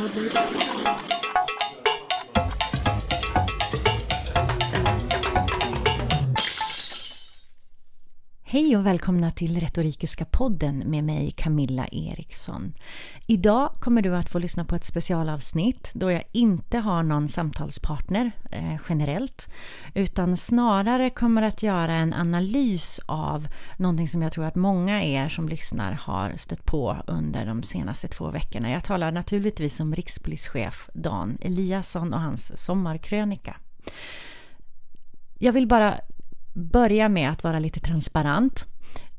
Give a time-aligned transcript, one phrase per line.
[0.00, 1.19] Rodrigo.
[8.52, 12.74] Hej och välkomna till Retorikiska podden med mig Camilla Eriksson.
[13.26, 18.32] Idag kommer du att få lyssna på ett specialavsnitt då jag inte har någon samtalspartner
[18.50, 19.50] eh, generellt
[19.94, 25.28] utan snarare kommer att göra en analys av någonting som jag tror att många er
[25.28, 28.70] som lyssnar har stött på under de senaste två veckorna.
[28.70, 33.56] Jag talar naturligtvis om rikspolischef Dan Eliasson och hans sommarkrönika.
[35.38, 36.00] Jag vill bara
[36.52, 38.66] börja med att vara lite transparent.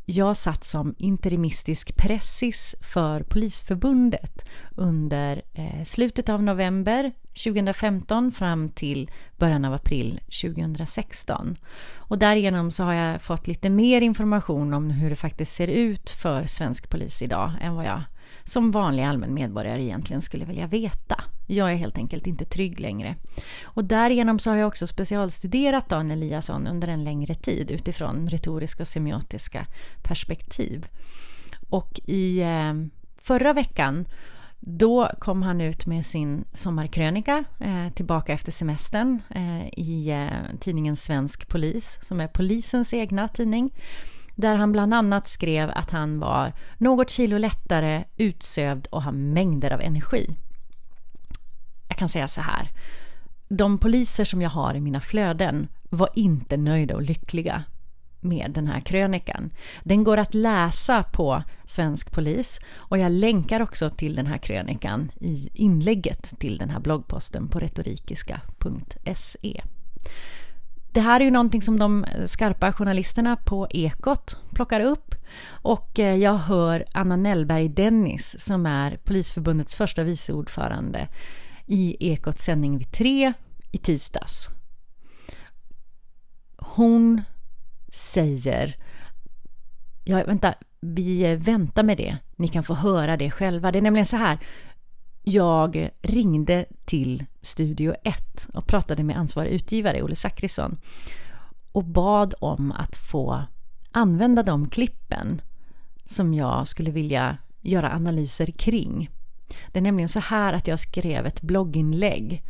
[0.06, 4.46] Jag satt som interimistisk pressis för Polisförbundet
[4.76, 7.12] under eh, slutet av november
[7.44, 11.58] 2015 fram till början av april 2016.
[11.96, 16.10] Och därigenom så har jag fått lite mer information om hur det faktiskt ser ut
[16.10, 18.04] för svensk polis idag än vad jag
[18.44, 21.24] som vanlig allmän medborgare egentligen skulle vilja veta.
[21.48, 23.16] Jag är helt enkelt inte trygg längre.
[23.64, 28.84] Och därigenom så har jag också specialstuderat Dan Eliasson under en längre tid utifrån retoriska
[28.84, 29.68] och semiotiska
[30.04, 30.88] perspektiv.
[31.70, 32.74] Och i eh,
[33.18, 34.06] förra veckan
[34.64, 40.96] då kom han ut med sin sommarkrönika eh, tillbaka efter semestern eh, i eh, tidningen
[40.96, 43.74] Svensk Polis som är polisens egna tidning
[44.42, 49.74] där han bland annat skrev att han var något kilo lättare, utsövd och har mängder
[49.74, 50.36] av energi.
[51.88, 52.70] Jag kan säga så här.
[53.48, 57.64] De poliser som jag har i mina flöden var inte nöjda och lyckliga
[58.20, 59.50] med den här krönikan.
[59.84, 65.12] Den går att läsa på Svensk Polis och jag länkar också till den här krönikan
[65.20, 69.62] i inlägget till den här bloggposten på retorikiska.se.
[70.94, 75.16] Det här är ju någonting som de skarpa journalisterna på Ekot plockar upp
[75.48, 81.08] och eh, jag hör Anna Nellberg Dennis som är Polisförbundets första vice ordförande
[81.66, 83.34] i Ekots sändning vid tre
[83.72, 84.50] i tisdags.
[86.58, 87.22] Hon
[87.90, 88.76] säger
[90.04, 92.18] Ja, vänta, vi eh, väntar med det.
[92.36, 93.72] Ni kan få höra det själva.
[93.72, 94.40] Det är nämligen så här.
[95.24, 100.78] Jag ringde till Studio 1 och pratade med ansvarig utgivare, Olle Zackrisson,
[101.72, 103.44] och bad om att få
[103.92, 105.42] använda de klippen
[106.06, 109.10] som jag skulle vilja göra analyser kring.
[109.72, 112.44] Det är nämligen så här att jag skrev ett blogginlägg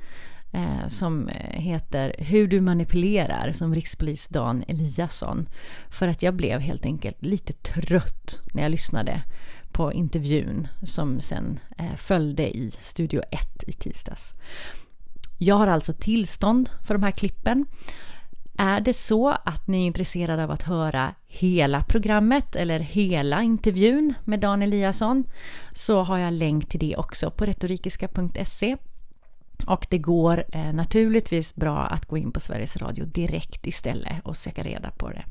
[0.52, 5.50] eh, som heter Hur du manipulerar som rikspolis Dan Eliasson.
[5.90, 9.24] För att jag blev helt enkelt lite trött när jag lyssnade
[9.72, 14.34] på intervjun som sen eh, följde i Studio 1 i tisdags.
[15.38, 17.66] Jag har alltså tillstånd för de här klippen.
[18.58, 24.14] Är det så att ni är intresserade av att höra hela programmet eller hela intervjun
[24.24, 25.24] med Dan Eliasson
[25.74, 28.78] så har jag länk till det också på retorikiska.se.
[29.68, 34.38] Och det går eh, naturligtvis bra att gå in på Sveriges Radio direkt istället och
[34.38, 35.26] söka reda på det.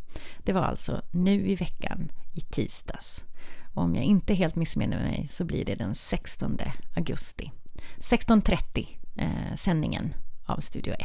[0.45, 3.25] Det var alltså nu i veckan i tisdags.
[3.81, 6.59] Om jag inte helt missminner mig så blir det den 16
[6.97, 7.51] augusti.
[7.99, 8.87] 16.30
[9.19, 10.05] eh, sändningen
[10.49, 11.01] av Studio 1.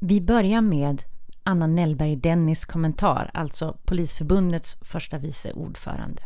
[0.00, 0.96] Vi börjar med
[1.44, 6.22] Anna Nellberg Dennis kommentar, alltså Polisförbundets första vice ordförande.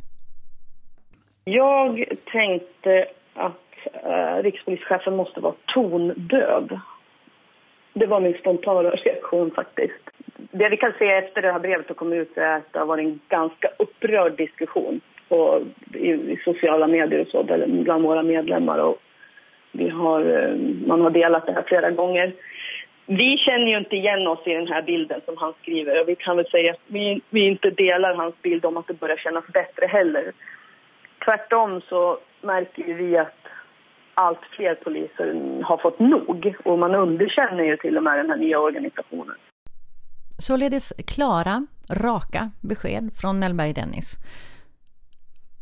[1.44, 3.70] Jag tänkte att
[4.04, 6.78] eh, rikspolischefen måste vara tondöv.
[7.92, 10.04] Det var min spontana reaktion faktiskt.
[10.50, 12.86] Det vi kan se efter det här brevet har kommit ut är att det har
[12.86, 15.62] varit en ganska upprörd diskussion på,
[15.94, 18.78] i, i, sociala medier och så bland våra medlemmar.
[18.78, 18.98] Och
[19.72, 20.56] vi har, eh,
[20.86, 22.34] man har delat det här flera gånger.
[23.06, 26.14] Vi känner ju inte igen oss i den här bilden som han skriver och vi
[26.14, 29.44] kan väl säga att vi, vi inte delar hans bild om att det börjar kännas
[29.46, 30.32] bättre heller.
[31.24, 33.46] Tvärtom så märker vi att
[34.14, 38.36] allt fler poliser har fått nog och man underkänner ju till och med den här
[38.36, 39.36] nya organisationen.
[40.38, 44.18] Således klara, raka besked från Nellberg Dennis.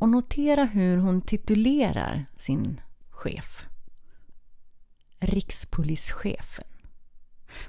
[0.04, 2.80] Och notera hur hon titulerar sin
[3.10, 3.66] chef.
[5.18, 6.64] Rikspolischefen.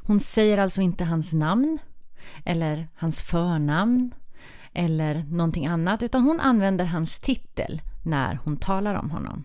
[0.01, 1.79] Hon säger alltså inte hans namn
[2.45, 4.13] eller hans förnamn
[4.73, 9.43] eller någonting annat utan hon använder hans titel när hon talar om honom.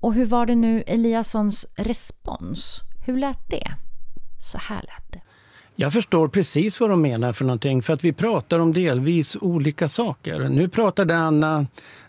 [0.00, 2.80] Och hur var det nu Eliassons respons?
[3.06, 3.74] Hur lät det?
[4.38, 5.22] Så här lät det.
[5.80, 9.88] Jag förstår precis vad de menar för någonting, för att vi pratar om delvis olika
[9.88, 10.48] saker.
[10.48, 11.66] Nu pratade Anna,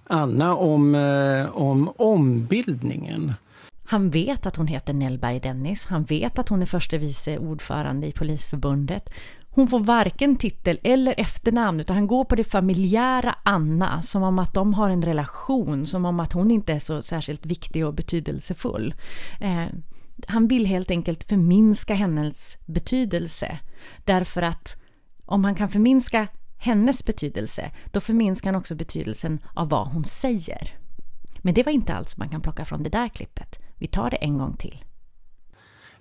[0.07, 3.33] Anna om, eh, om ombildningen.
[3.85, 5.85] Han vet att hon heter Nellberg Dennis.
[5.85, 9.09] Han vet att hon är förste vice ordförande i Polisförbundet.
[9.50, 14.39] hon får varken titel eller efternamn utan han går på det familjära Anna som om
[14.39, 17.94] att de har en relation, som om att hon inte är så särskilt viktig och
[17.94, 18.94] betydelsefull.
[19.41, 19.65] Eh,
[20.27, 23.59] han vill helt enkelt förminska hennes betydelse
[24.06, 24.77] därför att
[25.25, 26.27] om han kan förminska
[26.57, 30.75] hennes betydelse då förminskar han också betydelsen av vad hon säger.
[31.38, 33.59] Men det var inte allt som man kan plocka från det där klippet.
[33.75, 34.83] Vi tar det en gång till.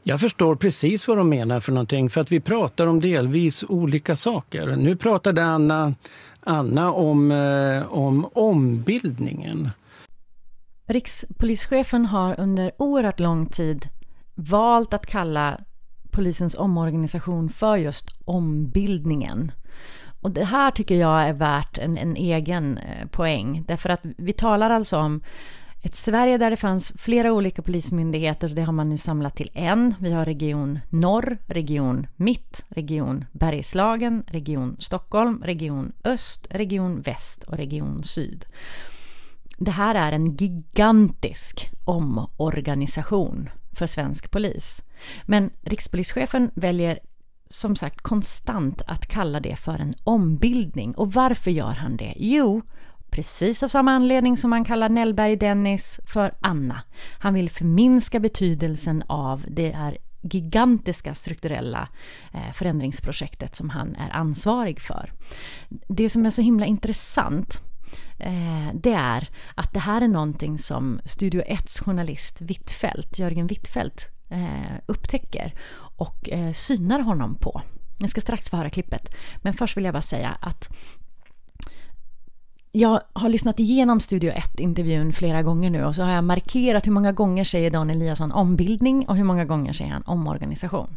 [0.03, 4.17] Jag förstår precis vad de menar för någonting för att vi pratar om delvis olika
[4.17, 4.77] saker.
[4.77, 5.95] Nu pratade Anna,
[6.41, 9.71] Anna om, eh, om ombildningen.
[10.87, 13.89] Rikspolischefen har under oerhört lång tid
[14.41, 15.61] valt att kalla
[16.11, 19.53] polisens omorganisation för just ombildningen.
[20.21, 23.65] Och det här tycker jag är värt en, en egen eh, poäng.
[23.69, 25.21] Därför att vi talar alltså om
[25.83, 29.95] ett Sverige där det fanns flera olika polismyndigheter, det har man nu samlat till en.
[29.99, 37.57] Vi har region Norr, region Mitt, region Bergslagen, region Stockholm, region Öst, region Väst och
[37.57, 38.47] region Syd.
[39.59, 44.85] Det här är en gigantisk omorganisation för svensk polis.
[45.25, 46.99] Men rikspolischefen väljer
[47.49, 50.95] som sagt konstant att kalla det för en ombildning.
[50.95, 52.15] Och varför gör han det?
[52.17, 52.63] Jo,
[53.11, 56.83] precis av samma anledning som han kallar Nellberg Dennis för Anna.
[57.19, 61.89] Han vill förminska betydelsen av det är gigantiska strukturella
[62.33, 65.13] eh, förändringsprojektet som han är ansvarig för.
[65.69, 67.63] Det som är så himla intressant
[68.21, 74.11] eh, det är att det här är någonting som Studio 1 journalist Wittfeldt, Jörgen Wittfeldt
[74.29, 75.55] eh, upptäcker
[75.97, 77.63] och eh, synar honom på.
[77.99, 79.15] Jag ska strax få höra klippet.
[79.43, 80.71] Men först vill jag bara säga att
[82.73, 86.93] jag har lyssnat igenom Studio 1-intervjun flera gånger nu och så har jag markerat hur
[86.93, 90.97] många gånger säger Dan Eliasson ombildning och hur många gånger säger han omorganisation.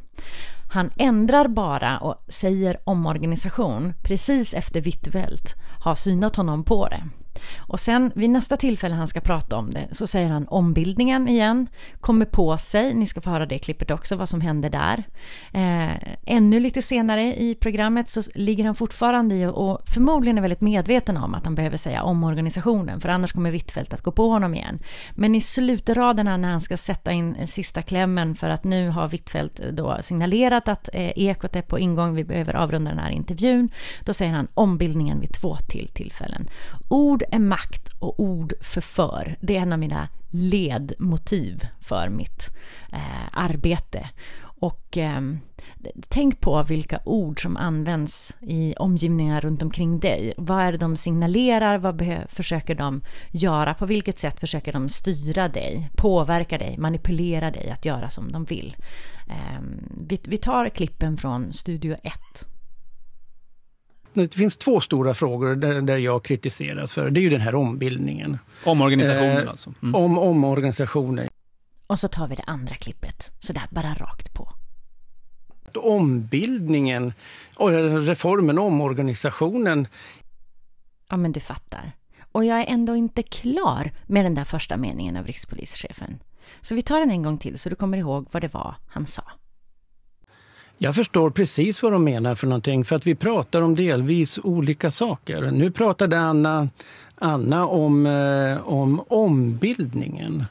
[0.72, 7.04] Han ändrar bara och säger omorganisation precis efter Wittfeldt har synat honom på det.
[7.58, 11.68] Och sen vid nästa tillfälle han ska prata om det så säger han ombildningen igen,
[12.00, 15.04] kommer på sig, ni ska få höra det klippet också, vad som händer där.
[15.54, 20.62] Eh, ännu lite senare i programmet så ligger han fortfarande i och förmodligen är väldigt
[20.62, 24.56] medveten om att han behöver säga omorganisationen för annars kommer Wittfeldt att gå på honom
[24.56, 24.80] igen.
[25.12, 29.62] Men i slutraderna när han ska sätta in sista klämmen för att nu har Wittfeldt
[29.72, 33.70] då signalerat att eh, Ekot är på ingång, vi behöver avrunda den här intervjun,
[34.06, 36.48] då säger han ombildningen vid två till tillfällen.
[36.90, 39.38] Ord är makt och ord förför.
[39.42, 42.56] Det är en av mina ledmotiv för mitt
[42.94, 44.10] eh, arbete.
[44.64, 45.22] Och eh,
[46.10, 50.34] tänk på vilka ord som används i omgivningar runt omkring dig.
[50.38, 51.78] Vad är det de signalerar?
[51.78, 53.74] Vad försöker de göra?
[53.74, 58.44] På vilket sätt försöker de styra dig, påverka dig, manipulera dig att göra som de
[58.44, 58.76] vill?
[59.30, 59.62] Eh,
[59.98, 62.14] vi, vi tar klippen från Studio 1
[64.14, 67.10] det finns två stora frågor där, där jag kritiseras för.
[67.10, 68.38] Det är ju den här ombildningen.
[68.66, 69.74] Omorganisationen eh, alltså?
[69.82, 69.96] Mm.
[69.96, 71.28] Om omorganisationen.
[71.88, 74.50] Och så tar vi det andra klippet, sådär bara rakt på.
[75.76, 77.14] Ombildningen,
[77.56, 77.70] och
[78.08, 79.88] reformen, omorganisationen.
[81.10, 81.92] Ja, men du fattar.
[82.32, 86.20] Och jag är ändå inte klar med den där första meningen av rikspolischefen.
[86.62, 89.06] Så vi tar den en gång till så du kommer ihåg vad det var han
[89.06, 89.24] sa.
[90.84, 94.92] Jag förstår precis vad de menar för någonting för att vi pratar om delvis olika
[94.92, 95.52] saker.
[95.52, 96.70] Nu pratade Anna,
[97.16, 100.46] Anna om, eh, om ombildningen.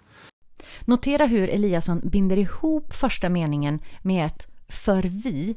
[0.80, 5.56] Notera hur Eliasson binder ihop första meningen med ett för vi.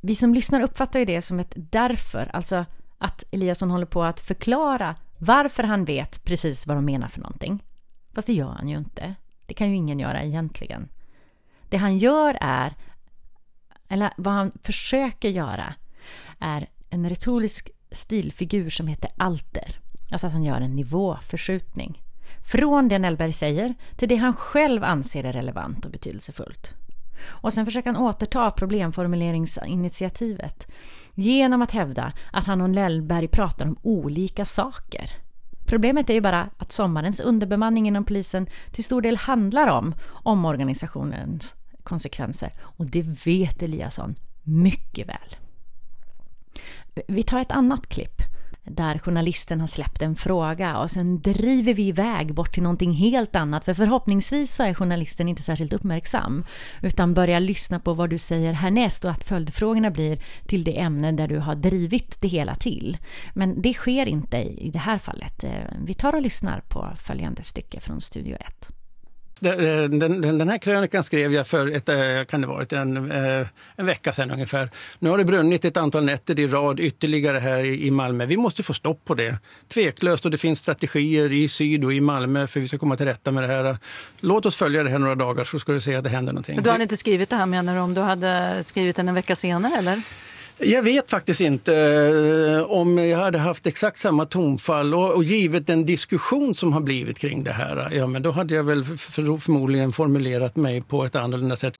[0.00, 2.64] Vi som lyssnar uppfattar ju det som ett därför, alltså
[2.98, 7.62] att Eliasson håller på att förklara varför han vet precis vad de menar för någonting.
[8.14, 9.14] Fast det gör han ju inte.
[9.46, 10.88] Det kan ju ingen göra egentligen.
[11.68, 12.74] Det han gör är
[13.88, 15.74] eller vad han försöker göra,
[16.38, 19.80] är en retorisk stilfigur som heter alter.
[20.10, 22.02] Alltså att han gör en nivåförskjutning.
[22.44, 26.74] Från det Nellberg säger till det han själv anser är relevant och betydelsefullt.
[27.26, 30.66] Och sen försöker han återta problemformuleringsinitiativet
[31.14, 35.10] genom att hävda att han och Nellberg pratar om olika saker.
[35.66, 41.54] Problemet är ju bara att sommarens underbemanning inom polisen till stor del handlar om omorganisationens
[41.86, 42.52] konsekvenser.
[42.60, 45.36] Och det vet Eliasson mycket väl.
[47.08, 48.22] Vi tar ett annat klipp
[48.70, 53.36] där journalisten har släppt en fråga och sen driver vi iväg bort till någonting helt
[53.36, 56.44] annat för förhoppningsvis så är journalisten inte särskilt uppmärksam
[56.82, 61.12] utan börjar lyssna på vad du säger härnäst och att följdfrågorna blir till det ämne
[61.12, 62.98] där du har drivit det hela till.
[63.34, 65.44] Men det sker inte i det här fallet.
[65.44, 65.50] Eh,
[65.84, 68.75] vi tar och lyssnar på följande stycke från Studio 1.
[69.44, 71.96] Eh, den, den, den, här krönikan skrev jag för ett, eh,
[72.28, 74.70] kan det varit en, eh, en vecka sedan ungefär.
[74.98, 78.26] Nu har det brunnit ett antal nätter i rad ytterligare här i Malmö.
[78.26, 79.38] Vi måste få stopp på det.
[79.68, 83.06] Tveklöst och det finns strategier i syd och i Malmö för vi ska komma till
[83.06, 83.78] rätta med det här.
[84.20, 86.62] Låt oss följa det här några dagar så ska du se att det händer någonting.
[86.62, 89.36] Du hade inte skrivit det här menar du om du hade skrivit den en vecka
[89.36, 90.02] senare eller?
[90.58, 95.66] Jag vet faktiskt inte eh, om jag hade haft exakt samma tonfall och, och givet
[95.66, 99.38] den diskussion som har blivit kring det här, ja men då hade jag väl för,
[99.38, 101.78] förmodligen formulerat mig på ett annorlunda sätt.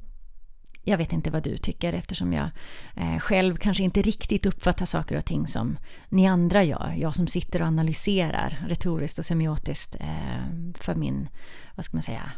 [0.88, 2.50] Jag vet inte vad du tycker eftersom jag
[2.96, 5.78] eh, själv kanske inte riktigt uppfattar saker och ting som
[6.08, 6.94] ni andra gör.
[6.98, 11.28] Jag som sitter och analyserar retoriskt och semiotiskt eh, för min,
[11.74, 12.32] vad ska man säga,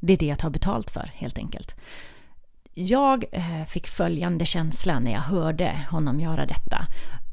[0.00, 1.76] det är det jag tar betalt för helt enkelt.
[2.80, 6.86] Jag eh, fick följande känsla när jag hörde honom göra detta.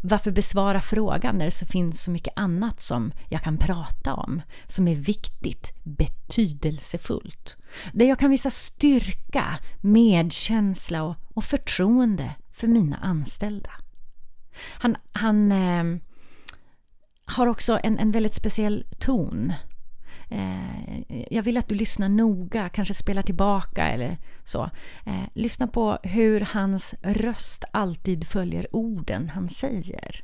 [0.04, 4.42] Varför besvara frågan när det så finns så mycket annat som jag kan prata om,
[4.68, 7.58] som är viktigt, betydelsefullt.
[7.94, 13.72] Där jag kan visa styrka, medkänsla och, och förtroende för mina anställda.
[14.72, 15.84] Han, han eh,
[17.25, 19.54] har också en, en väldigt speciell ton
[20.36, 24.70] Eh, jag vill att du lyssnar noga, kanske spelar tillbaka eller så.
[25.06, 30.24] Eh, lyssna på hur hans röst alltid följer orden han säger.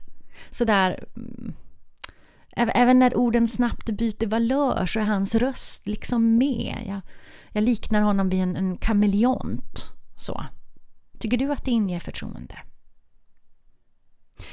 [0.50, 1.04] Så där...
[1.16, 1.54] Mm,
[2.56, 6.84] även när orden snabbt byter valör så är hans röst liksom med.
[6.88, 7.02] Jag,
[7.52, 9.90] jag liknar honom vid en, en kameleont.
[10.16, 10.46] Så.
[11.20, 12.58] Tycker du att det inger förtroende?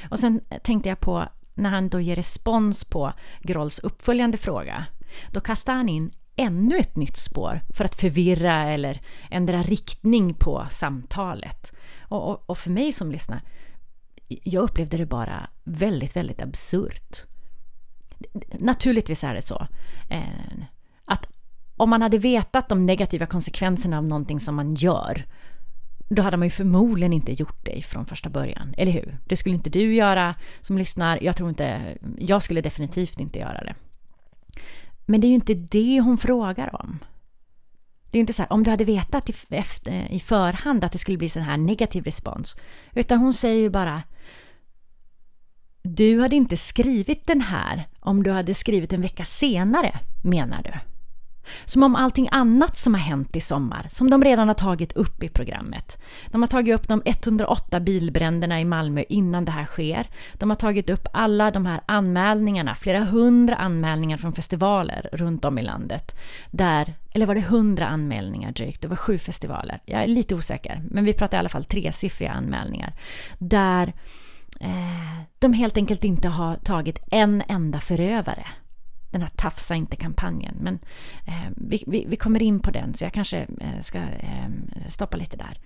[0.09, 4.85] Och sen eh, tänkte jag på när han då ger respons på Grolls uppföljande fråga
[5.31, 10.65] då kastar han in ännu ett nytt spår för att förvirra eller ändra riktning på
[10.69, 11.73] samtalet.
[12.01, 13.41] Och, och, och för mig som lyssnar,
[14.27, 17.17] jag upplevde det bara väldigt, väldigt absurt.
[18.59, 19.67] Naturligtvis är det så
[20.09, 20.63] eh,
[21.05, 21.27] att
[21.77, 25.25] om man hade vetat de negativa konsekvenserna av någonting som man gör
[26.09, 29.17] då hade man ju förmodligen inte gjort det från första början, eller hur?
[29.25, 31.23] Det skulle inte du göra som lyssnar.
[31.23, 33.75] Jag tror inte, jag skulle definitivt inte göra det.
[35.09, 36.99] Men det är ju inte det hon frågar om.
[38.11, 40.97] Det är inte så här, om du hade vetat i, efter, i förhand att det
[40.97, 42.57] skulle bli sån här negativ respons.
[42.93, 44.03] Utan hon säger ju bara
[45.81, 50.98] Du hade inte skrivit den här om du hade skrivit en vecka senare, menar du?
[51.65, 55.23] Som om allting annat som har hänt i sommar, som de redan har tagit upp
[55.23, 55.99] i programmet.
[56.31, 60.07] De har tagit upp de 108 bilbränderna i Malmö innan det här sker.
[60.33, 65.57] De har tagit upp alla de här anmälningarna, flera hundra anmälningar från festivaler runt om
[65.57, 66.15] i landet.
[66.51, 68.81] Där, eller var det hundra anmälningar drygt?
[68.81, 69.79] Det var sju festivaler.
[69.85, 72.93] Jag är lite osäker, men vi pratar i alla fall tresiffriga anmälningar.
[73.37, 73.93] Där
[74.59, 78.47] eh, de helt enkelt inte har tagit en enda förövare
[79.11, 80.55] den här Tafsa inte-kampanjen.
[80.61, 80.79] Men
[81.25, 84.49] eh, vi, vi, vi, kommer in på den, så jag kanske eh, ska eh,
[84.87, 85.59] stoppa lite där.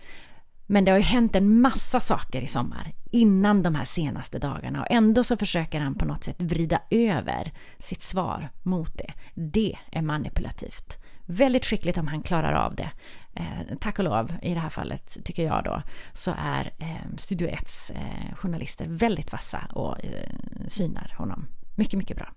[0.66, 4.82] Men det har ju hänt en massa saker i sommar innan de här senaste dagarna
[4.82, 9.14] och ändå så försöker han på något sätt vrida över sitt svar mot det.
[9.34, 11.00] Det är manipulativt.
[11.26, 12.92] Väldigt skickligt om han klarar av det.
[13.36, 15.82] Eh, tack och lov i det här fallet, tycker jag då,
[16.14, 20.30] så är eh, Studio 1s eh, journalister väldigt vassa och eh,
[20.68, 21.48] synar honom.
[21.76, 22.34] Mycket, mycket bra.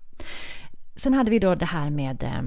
[0.97, 2.41] Sen hade vi då det här med eh,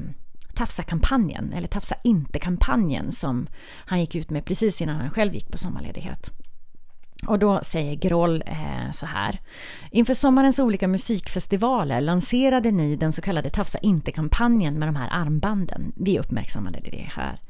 [0.55, 3.47] Tafsa-kampanjen, eller Tafsa inte-kampanjen som
[3.87, 6.31] han gick ut med precis innan han själv gick på sommarledighet.
[7.27, 9.41] Och då säger Groll eh, så här.
[9.91, 15.93] Inför sommarens olika musikfestivaler lanserade ni den så kallade Tafsa inte-kampanjen med de här armbanden.
[15.97, 17.41] Vi uppmärksammade det här.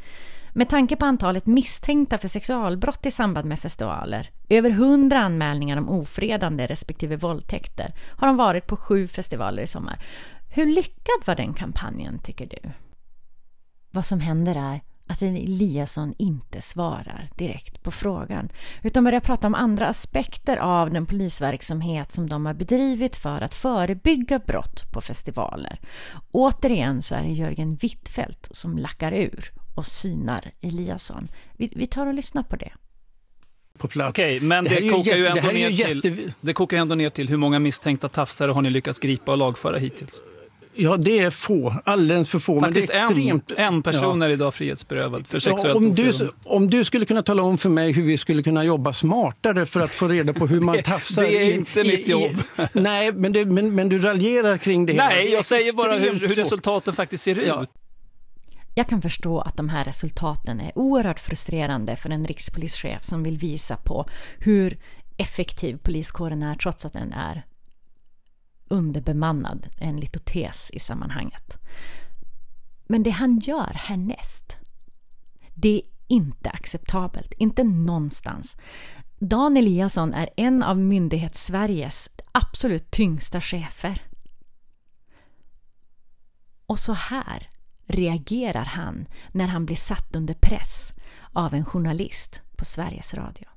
[0.52, 5.88] Med tanke på antalet misstänkta för sexualbrott i samband med festivaler, över hundra anmälningar om
[5.88, 9.98] ofredande respektive våldtäkter, har de varit på sju festivaler i sommar.
[10.52, 12.70] Hur lyckad var den kampanjen, tycker du?
[13.90, 18.48] Vad som händer är att Eliasson inte svarar direkt på frågan
[18.82, 23.54] utan börjar prata om andra aspekter av den polisverksamhet som de har bedrivit för att
[23.54, 25.80] förebygga brott på festivaler.
[26.30, 31.28] Återigen så är det Jörgen Wittfeldt som lackar ur och synar Eliasson.
[31.52, 32.72] Vi, vi tar och lyssnar på det
[33.78, 34.18] på plats.
[34.18, 36.00] Okej, men det, det kokar ju ändå ner jätte...
[36.00, 39.38] till, det kokar ändå ner till hur många misstänkta tafsare har ni lyckats gripa och
[39.38, 40.22] lagföra hittills?
[40.74, 41.74] Ja, det är få.
[41.84, 42.60] Alldeles för få.
[42.60, 43.50] Faktiskt men det är extremt...
[43.50, 44.26] en, en person ja.
[44.26, 47.68] är idag frihetsberövad för sexuellt ja, om, du, om du skulle kunna tala om för
[47.68, 51.22] mig hur vi skulle kunna jobba smartare för att få reda på hur man tafsar.
[51.22, 52.32] det är inte i, mitt jobb.
[52.58, 54.92] I, nej, men, det, men, men, du raljerar kring det.
[54.92, 57.62] Nej, jag säger bara hur, hur resultaten faktiskt ser ja.
[57.62, 57.70] ut.
[58.74, 63.38] Jag kan förstå att de här resultaten är oerhört frustrerande för en rikspolischef som vill
[63.38, 64.06] visa på
[64.38, 64.78] hur
[65.16, 67.42] effektiv poliskåren är trots att den är
[68.70, 71.58] underbemannad, en litotes i sammanhanget.
[72.86, 74.58] Men det han gör härnäst,
[75.54, 77.32] det är inte acceptabelt.
[77.32, 78.56] Inte någonstans.
[79.18, 84.02] Dan Eliasson är en av myndighets-Sveriges absolut tyngsta chefer.
[86.66, 87.50] Och så här
[87.86, 90.94] reagerar han när han blir satt under press
[91.32, 93.48] av en journalist på Sveriges Radio.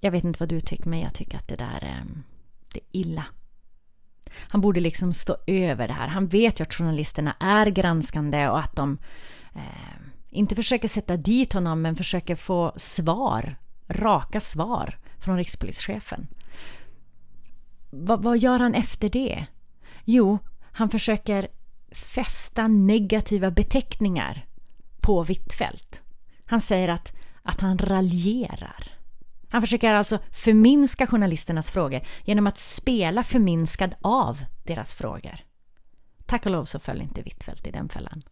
[0.00, 2.16] Jag vet inte vad du tycker, men jag tycker att det där eh,
[2.72, 3.24] det är illa.
[4.38, 6.08] Han borde liksom stå över det här.
[6.08, 8.98] Han vet ju att journalisterna är granskande och att de
[9.54, 9.96] eh,
[10.30, 13.56] inte försöker sätta dit honom men försöker få svar,
[13.88, 16.26] raka svar från rikspolischefen.
[17.90, 19.46] Va, vad gör han efter det?
[20.04, 20.38] Jo,
[20.72, 21.48] han försöker
[21.90, 24.46] fästa negativa beteckningar
[25.00, 26.02] på Hvitfeldt.
[26.44, 27.12] Han säger att,
[27.42, 28.95] att han raljerar.
[29.48, 35.34] Han försöker alltså förminska journalisternas frågor genom att spela förminskad av deras frågor.
[36.26, 38.22] Tack och lov så föll inte Hvitfeldt i den fällan.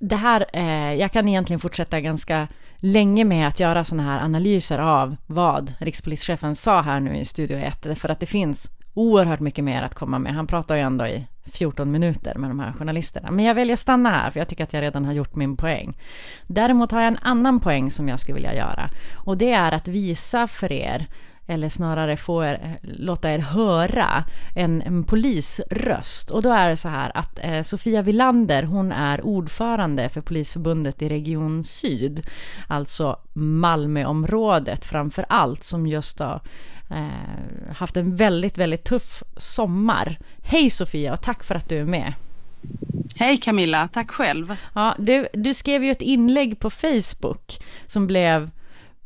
[0.00, 4.78] Det här, eh, jag kan egentligen fortsätta ganska länge med att göra sådana här analyser
[4.78, 9.64] av vad rikspolischefen sa här nu i Studio 1, för att det finns oerhört mycket
[9.64, 10.34] mer att komma med.
[10.34, 13.30] Han pratar ju ändå i 14 minuter med de här journalisterna.
[13.30, 15.56] Men jag väljer att stanna här för jag tycker att jag redan har gjort min
[15.56, 15.98] poäng.
[16.46, 19.88] Däremot har jag en annan poäng som jag skulle vilja göra och det är att
[19.88, 21.06] visa för er
[21.48, 24.24] eller snarare få er, låta er höra
[24.54, 26.30] en, en polisröst.
[26.30, 31.02] Och då är det så här att eh, Sofia Villander, hon är ordförande för Polisförbundet
[31.02, 32.26] i Region Syd,
[32.66, 36.40] alltså Malmöområdet framför allt, som just har
[36.90, 40.18] eh, haft en väldigt, väldigt tuff sommar.
[40.42, 42.12] Hej Sofia och tack för att du är med.
[43.18, 44.56] Hej Camilla, tack själv.
[44.74, 48.50] Ja, du, du skrev ju ett inlägg på Facebook som blev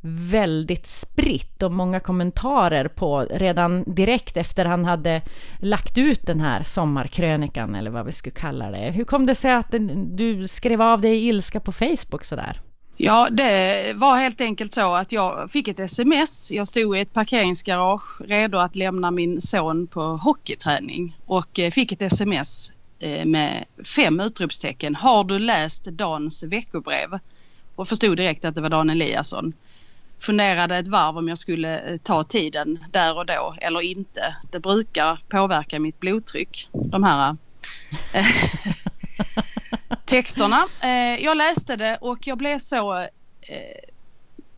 [0.04, 5.22] väldigt spritt och många kommentarer på redan direkt efter han hade
[5.58, 8.90] lagt ut den här sommarkrönikan eller vad vi skulle kalla det.
[8.90, 12.60] Hur kom det sig att du skrev av dig i ilska på Facebook sådär?
[12.96, 16.52] Ja, det var helt enkelt så att jag fick ett sms.
[16.52, 21.92] Jag stod i ett parkeringsgarage redo att lämna min son på hockeyträning och eh, fick
[21.92, 23.64] ett sms eh, med
[23.96, 24.94] fem utropstecken.
[24.94, 27.18] Har du läst Dans veckobrev?
[27.74, 29.52] Och förstod direkt att det var Dan Eliasson.
[30.22, 34.36] Funderade ett varv om jag skulle eh, ta tiden där och då eller inte.
[34.50, 37.36] Det brukar påverka mitt blodtryck, de här
[38.12, 38.26] eh,
[40.06, 40.68] texterna.
[40.82, 43.06] Eh, jag läste det och jag blev så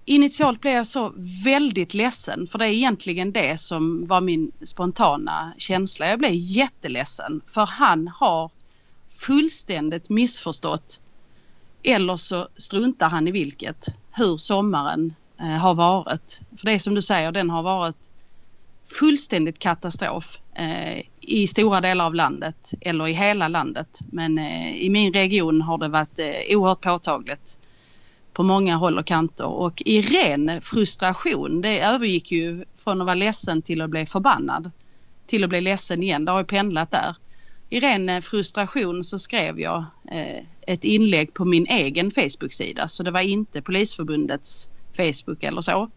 [0.04, 1.12] Initialt blev jag så
[1.44, 6.08] väldigt ledsen för det är egentligen det som var min spontana känsla.
[6.08, 8.50] Jag blev jätteledsen för han har
[9.08, 11.00] fullständigt missförstått
[11.82, 16.40] eller så struntar han i vilket hur sommaren Eh, har varit.
[16.58, 18.10] För det är som du säger, den har varit
[18.98, 24.00] fullständigt katastrof eh, i stora delar av landet eller i hela landet.
[24.12, 27.58] Men eh, i min region har det varit eh, oerhört påtagligt
[28.32, 33.14] på många håll och kanter och i ren frustration, det övergick ju från att vara
[33.14, 34.70] ledsen till att bli förbannad
[35.26, 36.24] till att bli ledsen igen.
[36.24, 37.16] Det har ju pendlat där.
[37.70, 43.02] I ren eh, frustration så skrev jag eh, ett inlägg på min egen Facebook-sida så
[43.02, 45.90] det var inte Polisförbundets Facebook eller så.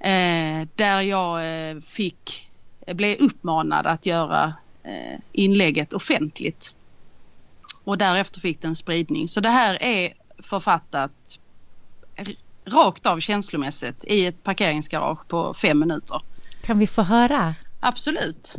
[0.00, 2.50] Eh, där jag eh, fick,
[2.86, 6.74] blev uppmanad att göra eh, inlägget offentligt.
[7.84, 9.28] Och därefter fick den spridning.
[9.28, 11.40] Så det här är författat
[12.64, 16.22] rakt av känslomässigt i ett parkeringsgarage på fem minuter.
[16.62, 17.54] Kan vi få höra?
[17.80, 18.56] Absolut.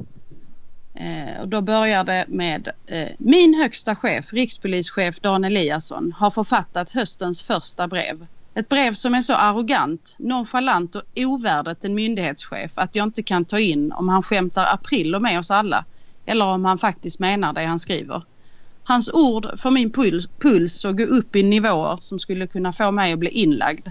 [0.94, 6.92] Eh, och då börjar det med eh, Min högsta chef, rikspolischef Dan Eliasson, har författat
[6.92, 12.96] höstens första brev ett brev som är så arrogant, nonchalant och ovärdigt en myndighetschef att
[12.96, 15.86] jag inte kan ta in om han skämtar april med oss alla
[16.26, 18.24] eller om han faktiskt menar det han skriver.
[18.84, 22.92] Hans ord får min puls, puls att gå upp i nivåer som skulle kunna få
[22.92, 23.88] mig att bli inlagd.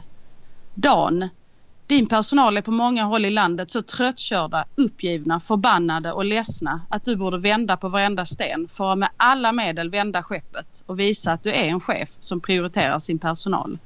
[0.75, 1.29] Dan,
[1.87, 7.05] din personal är på många håll i landet så tröttkörda, uppgivna, förbannade och ledsna att
[7.05, 11.33] du borde vända på varenda sten för att med alla medel vända skeppet och visa
[11.33, 13.79] att du är en chef som prioriterar sin personal.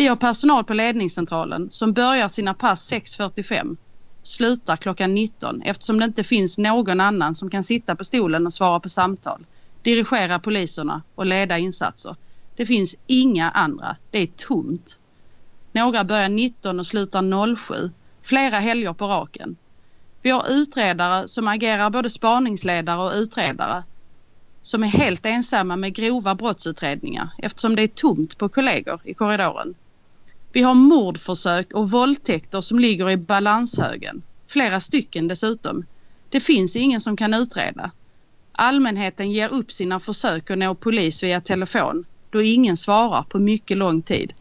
[0.00, 3.76] Vi har personal på ledningscentralen som börjar sina pass 6.45
[4.22, 8.52] slutar klockan 19 eftersom det inte finns någon annan som kan sitta på stolen och
[8.52, 9.46] svara på samtal,
[9.82, 12.16] dirigera poliserna och leda insatser.
[12.56, 13.96] Det finns inga andra.
[14.10, 15.00] Det är tomt.
[15.72, 17.90] Några börjar 19 och slutar 07,
[18.22, 19.56] flera helger på raken.
[20.22, 23.82] Vi har utredare som agerar både spaningsledare och utredare
[24.62, 29.74] som är helt ensamma med grova brottsutredningar eftersom det är tomt på kollegor i korridoren.
[30.52, 34.22] Vi har mordförsök och våldtäkter som ligger i balanshögen.
[34.48, 35.84] Flera stycken dessutom.
[36.28, 37.90] Det finns ingen som kan utreda.
[38.52, 43.76] Allmänheten ger upp sina försök att nå polis via telefon då ingen svarar på mycket
[43.76, 44.34] lång tid.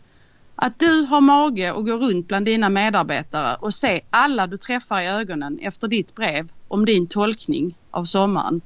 [0.55, 5.01] Att du har mage och gå runt bland dina medarbetare och se alla du träffar
[5.01, 8.61] i ögonen efter ditt brev om din tolkning av sommaren.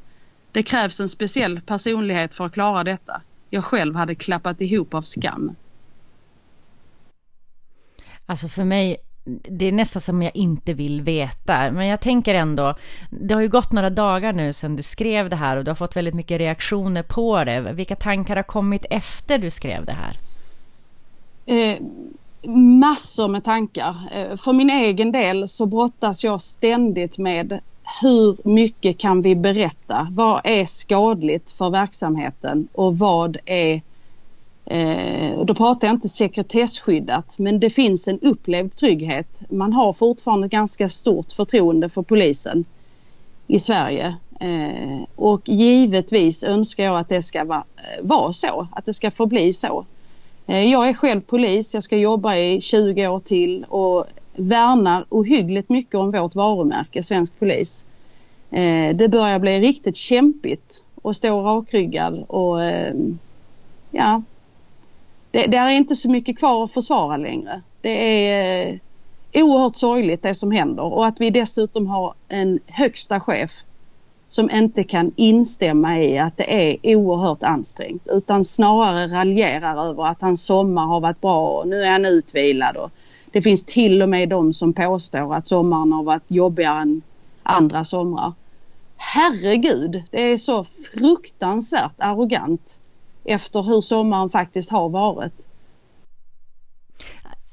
[0.52, 3.22] Det krävs en speciell personlighet för att klara detta.
[3.50, 5.56] Jag själv hade klappat ihop av skam.
[8.26, 11.72] Alltså för mig, det är nästan som jag inte vill veta.
[11.72, 12.76] Men jag tänker ändå,
[13.10, 15.76] det har ju gått några dagar nu sedan du skrev det här och du har
[15.76, 17.60] fått väldigt mycket reaktioner på det.
[17.60, 20.14] Vilka tankar har kommit efter du skrev det här?
[21.46, 21.78] Eh,
[22.56, 23.96] massor med tankar.
[24.12, 27.60] Eh, för min egen del så brottas jag ständigt med
[28.02, 30.08] hur mycket kan vi berätta?
[30.12, 33.82] Vad är skadligt för verksamheten och vad är
[34.66, 39.42] eh, då pratar jag inte sekretesskyddat men det finns en upplevd trygghet.
[39.50, 42.66] Man har fortfarande ganska stort förtroende för polisen
[43.48, 48.86] i Sverige eh, och givetvis önskar jag att det ska vara, eh, vara så, att
[48.86, 49.86] det ska förbli så.
[50.48, 55.70] Eh, jag är själv polis, jag ska jobba i 20 år till och värnar ohyggligt
[55.70, 57.86] mycket om vårt varumärke Svensk Polis.
[58.52, 62.94] Eh, det börjar bli riktigt kämpigt att stå rakryggad och eh,
[63.92, 64.22] ja,
[65.34, 67.62] det, det är inte så mycket kvar att försvara längre.
[67.82, 68.80] Det är
[69.32, 73.52] eh, oerhört sorgligt det som händer och att vi dessutom har en högsta chef
[74.28, 80.22] som inte kan instämma i att det är oerhört ansträngt utan snarare raljerar över att
[80.22, 82.78] hans sommar har varit bra och nu är han utvilad.
[82.78, 82.92] Och
[83.32, 87.02] det finns till och med de som påstår att sommaren har varit jobbigare än
[87.44, 88.34] andra somrar.
[88.98, 92.80] Herregud, det är så fruktansvärt arrogant
[93.26, 95.48] efter hur sommaren faktiskt har varit.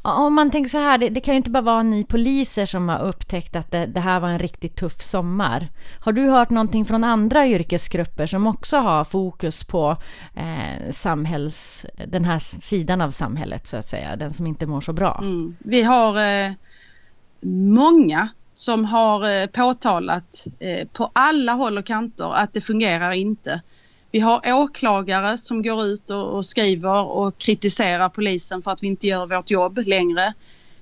[0.03, 2.89] Om man tänker så här, det, det, kan ju inte bara vara ni poliser som
[2.89, 5.69] har upptäckt att det, det, här var en riktigt tuff sommar.
[6.01, 9.97] Har du hört någonting från andra yrkesgrupper som också har fokus på
[10.35, 14.93] eh, samhälls, den här sidan av samhället så att säga, den som inte mår så
[14.93, 15.19] bra?
[15.23, 15.57] Mm.
[15.59, 16.53] Vi har eh,
[17.51, 23.61] många som har eh, påtalat eh, på alla håll och kanter att det fungerar inte.
[24.13, 28.87] Vi har åklagare som går ut och, och, skriver och kritiserar polisen för att vi
[28.87, 30.35] inte gör vårt jobb längre.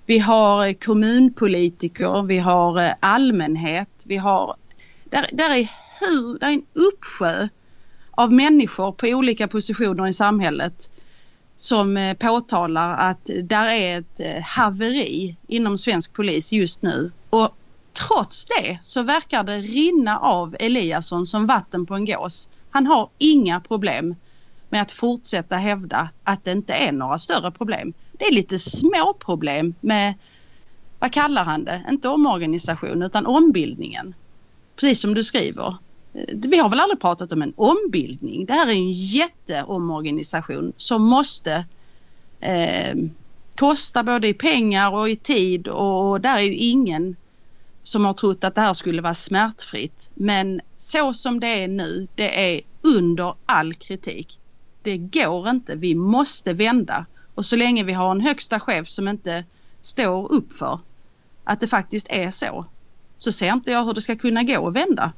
[0.06, 4.56] Vi har eh, kommunpolitiker, vi har eh, allmänhet, vi har...
[5.04, 5.68] Där, där, är,
[6.00, 7.48] hur, där är en uppsjö
[8.10, 10.90] av människor på olika positioner i samhället
[11.56, 17.12] som eh, påtalar att där är ett haveri inom svensk polis just nu.
[17.30, 17.56] Och
[17.92, 22.48] trots det så verkar det rinna av Eliasson som vatten på en gås.
[22.70, 24.14] Han har inga problem
[24.68, 27.92] med att fortsätta hävda att det inte är några större problem.
[28.12, 30.14] Det är lite små problem med,
[30.98, 34.14] vad kallar han det, inte omorganisation utan ombildningen.
[34.76, 35.76] Precis som du skriver.
[36.32, 38.46] Vi har väl aldrig pratat om en ombildning.
[38.46, 41.64] Det här är en jätteomorganisation som måste
[42.40, 42.94] eh,
[43.56, 47.16] kosta både i pengar och i tid och där är ju ingen
[47.88, 50.10] som har trott att det här skulle vara smärtfritt.
[50.14, 54.40] Men så som det är nu, det är under all kritik.
[54.82, 57.06] Det går inte, vi måste vända.
[57.34, 59.44] Och så länge vi har en högsta chef som inte
[59.80, 60.80] står upp för
[61.44, 62.64] att det faktiskt är så,
[63.16, 65.12] så ser inte jag hur det ska kunna gå att vända.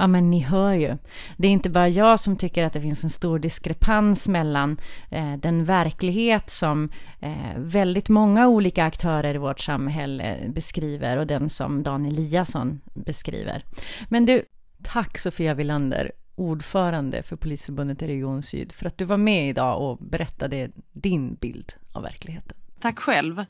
[0.00, 0.96] Ja, men ni hör ju.
[1.36, 5.36] Det är inte bara jag som tycker att det finns en stor diskrepans mellan eh,
[5.36, 11.82] den verklighet som eh, väldigt många olika aktörer i vårt samhälle beskriver och den som
[11.82, 13.64] Dan Eliasson beskriver.
[14.08, 14.42] Men du,
[14.82, 19.82] tack Sofia Villander, ordförande för Polisförbundet i Region Syd, för att du var med idag
[19.82, 22.56] och berättade din bild av verkligheten.
[22.80, 23.44] Tack själv.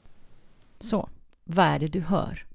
[0.80, 1.08] Så,
[1.44, 2.49] vad är det du hör?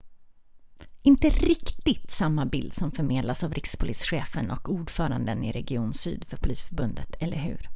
[1.05, 7.15] Inte riktigt samma bild som förmedlas av rikspolischefen och ordföranden i Region Syd för Polisförbundet,
[7.19, 7.69] eller hur?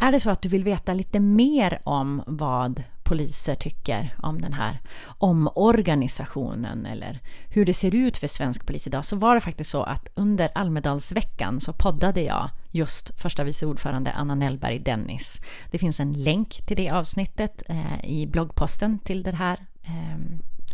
[0.00, 4.52] Är det så att du vill veta lite mer om vad poliser tycker om den
[4.52, 4.80] här
[5.18, 9.82] omorganisationen eller hur det ser ut för svensk polis idag så var det faktiskt så
[9.82, 15.40] att under Almedalsveckan så poddade jag just första vice ordförande Anna Nellberg Dennis.
[15.70, 20.18] Det finns en länk till det avsnittet eh, i bloggposten till det här eh,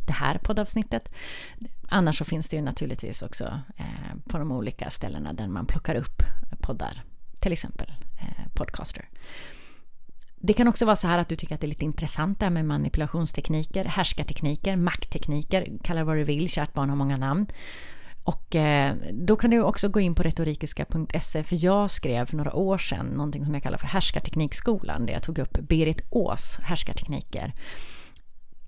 [0.06, 1.08] det här poddavsnittet.
[1.88, 5.94] Annars så finns det ju naturligtvis också eh, på de olika ställena där man plockar
[5.94, 6.22] upp
[6.60, 7.02] poddar,
[7.38, 9.08] till exempel eh, Podcaster.
[10.36, 12.50] Det kan också vara så här att du tycker att det är lite intressant där
[12.50, 17.46] med manipulationstekniker, härskartekniker, makttekniker, kalla det vad du vill, kärt barn har många namn.
[18.26, 22.54] Och eh, då kan du också gå in på retorikiska.se för jag skrev för några
[22.54, 27.52] år sedan någonting som jag kallar för härskarteknikskolan där jag tog upp Berit Ås härskartekniker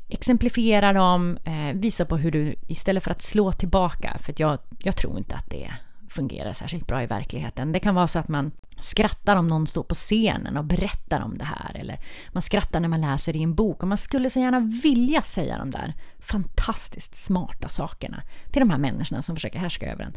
[0.08, 4.96] exemplifiera dem, eh, visa på hur du istället för att slå tillbaka, för jag, jag
[4.96, 5.72] tror inte att det
[6.08, 7.72] fungerar särskilt bra i verkligheten.
[7.72, 11.38] Det kan vara så att man skrattar om någon står på scenen och berättar om
[11.38, 11.72] det här.
[11.74, 12.00] Eller
[12.32, 13.82] man skrattar när man läser i en bok.
[13.82, 18.78] Och man skulle så gärna vilja säga de där fantastiskt smarta sakerna till de här
[18.78, 20.16] människorna som försöker härska över en.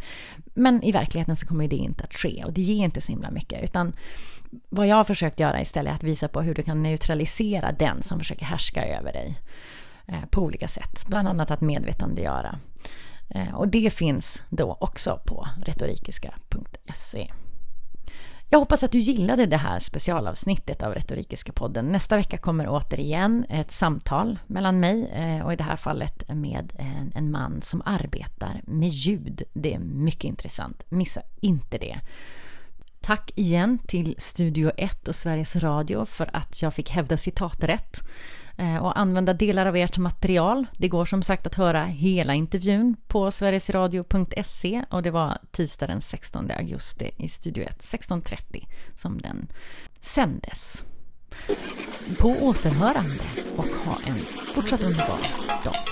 [0.53, 3.31] Men i verkligheten så kommer det inte att ske och det ger inte så himla
[3.31, 3.63] mycket.
[3.63, 3.93] Utan
[4.69, 8.03] vad jag har försökt göra istället är att visa på hur du kan neutralisera den
[8.03, 9.37] som försöker härska över dig
[10.11, 11.05] Eh, på olika sätt.
[11.07, 12.59] Bland annat att medvetandegöra.
[13.29, 17.31] Eh, och det finns då också på retorikiska.se.
[18.49, 21.85] Jag hoppas att du gillade det här specialavsnittet av Retorikiska podden.
[21.85, 26.73] Nästa vecka kommer återigen ett samtal mellan mig eh, och i det här fallet med
[27.15, 29.43] en man som arbetar med ljud.
[29.53, 30.85] Det är mycket intressant.
[30.89, 31.99] Missa inte det.
[33.01, 38.03] Tack igen till Studio 1 och Sveriges Radio för att jag fick hävda citaträtt.
[38.57, 40.65] Eh, och använda delar av ert material.
[40.77, 46.01] Det går som sagt att höra hela intervjun på sverigesradio.se och det var tisdag den
[46.01, 49.47] 16 augusti i Studio 1 16.30 som den
[50.01, 50.85] sändes.
[52.19, 53.23] På återhörande
[53.55, 54.15] och ha en
[54.55, 55.19] fortsatt underbar
[55.63, 55.90] dag.